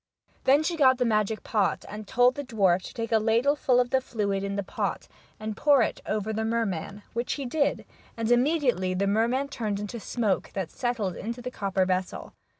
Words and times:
Then 0.45 0.63
she 0.63 0.77
got 0.77 0.97
the 0.97 1.05
magic 1.05 1.43
pot, 1.43 1.85
and 1.87 2.07
told 2.07 2.33
the 2.33 2.43
dwarf 2.43 2.81
to 2.85 2.93
take 2.95 3.11
a 3.11 3.19
ladleful 3.19 3.79
of 3.79 3.91
the 3.91 4.01
fluid 4.01 4.43
in 4.43 4.55
the 4.55 4.63
pot, 4.63 5.07
and 5.39 5.55
pour 5.55 5.87
over 6.07 6.33
the 6.33 6.43
merman, 6.43 7.03
which 7.13 7.33
he 7.33 7.45
did, 7.45 7.85
and 8.17 8.31
immediately 8.31 8.95
the 8.95 9.05
merman 9.05 9.47
turned 9.49 9.79
into 9.79 9.99
smoke, 9.99 10.49
that 10.55 10.71
settled 10.71 11.15
in 11.15 11.33
the 11.33 11.51
copper 11.51 11.85
vessel. 11.85 12.33